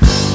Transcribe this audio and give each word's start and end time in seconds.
Bye. 0.00 0.31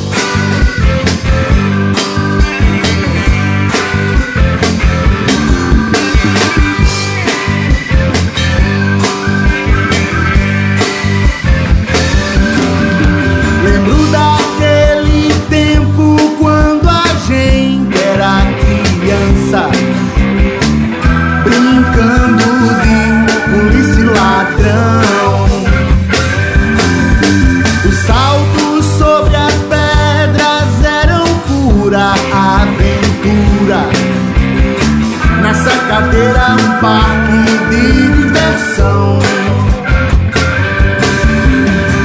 parque 36.87 37.43
de 37.69 37.83
diversão. 38.13 39.19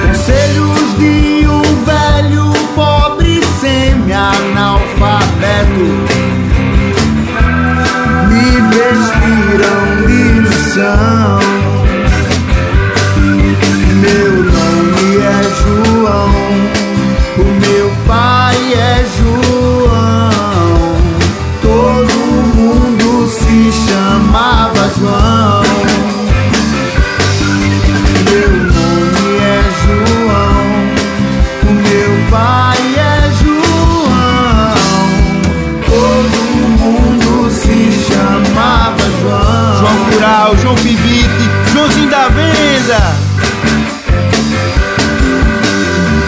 Conselhos 0.09 0.83
de 0.99 1.47
um 1.47 1.63
velho 1.85 2.47
pobre 2.75 3.41
semi-analfabeto 3.61 5.87
me 8.29 8.47
vestiram 8.73 9.83
de 10.09 10.21
lição. 10.41 11.22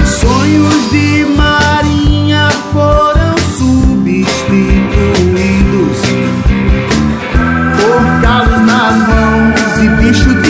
Sonhos 0.06 0.90
de 0.90 1.26
marinha 1.36 2.48
foram 2.72 3.34
substituídos 3.58 4.38
por 7.76 8.00
calos 8.22 8.60
nas 8.66 8.96
mãos 9.08 9.78
e 9.82 9.88
bicho 10.02 10.34
de 10.34 10.43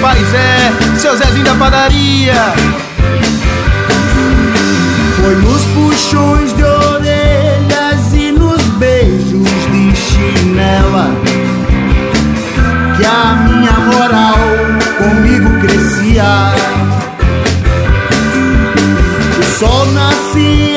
Parisé, 0.00 0.72
seu 0.96 1.16
Zezinho 1.16 1.44
da 1.44 1.54
padaria. 1.54 2.34
Foi 5.16 5.34
nos 5.36 5.64
puxões 5.74 6.52
de 6.54 6.62
orelhas 6.62 8.14
e 8.14 8.30
nos 8.30 8.62
beijos 8.78 9.48
de 9.72 9.96
chinela 9.96 11.10
que 12.96 13.04
a 13.04 13.34
minha 13.48 13.72
moral 13.72 14.38
comigo 14.98 15.58
crescia. 15.60 16.52
O 19.38 19.58
sol 19.58 19.86
nascia. 19.86 20.67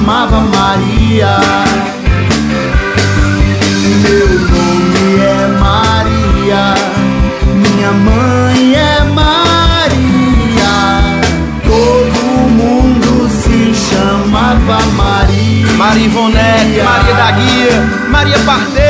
chamava 0.00 0.40
Maria. 0.40 1.36
Meu 4.02 4.28
nome 4.48 5.20
é 5.20 5.46
Maria, 5.60 6.74
minha 7.54 7.92
mãe 7.92 8.74
é 8.74 9.04
Maria. 9.04 10.72
Todo 11.64 12.48
mundo 12.48 13.28
se 13.28 13.74
chamava 13.74 14.80
Maria. 14.96 15.66
Maria 15.76 15.76
Marivonete, 15.76 16.82
Maria 16.82 17.14
da 17.14 17.30
Guia, 17.32 18.08
Maria 18.10 18.38
Parteira. 18.40 18.89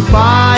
goodbye. 0.00 0.49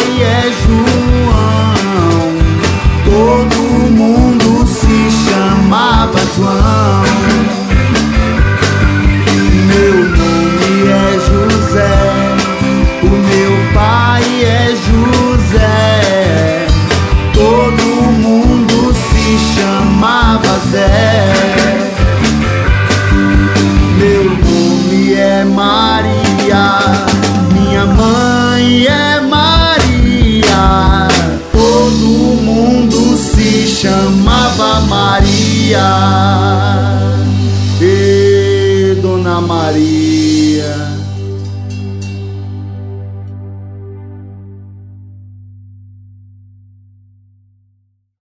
Maria. 39.41 41.02